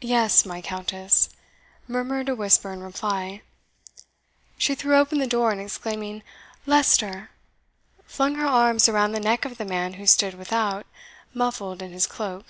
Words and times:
"Yes, 0.00 0.46
my 0.46 0.62
Countess," 0.62 1.28
murmured 1.86 2.30
a 2.30 2.34
whisper 2.34 2.72
in 2.72 2.82
reply. 2.82 3.42
She 4.56 4.74
threw 4.74 4.96
open 4.96 5.18
the 5.18 5.26
door, 5.26 5.52
and 5.52 5.60
exclaiming, 5.60 6.22
"Leicester!" 6.64 7.28
flung 8.06 8.36
her 8.36 8.46
arms 8.46 8.88
around 8.88 9.12
the 9.12 9.20
neck 9.20 9.44
of 9.44 9.58
the 9.58 9.66
man 9.66 9.92
who 10.00 10.06
stood 10.06 10.32
without, 10.32 10.86
muffled 11.34 11.82
in 11.82 11.92
his 11.92 12.06
cloak. 12.06 12.46